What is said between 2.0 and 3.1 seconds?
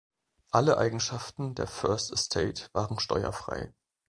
Estate waren